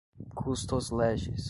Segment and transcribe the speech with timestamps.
[0.33, 1.39] custos legis